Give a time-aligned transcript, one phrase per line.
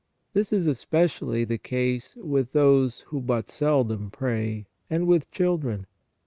[0.33, 5.85] This is especially the case with those who but seldom pray and with children.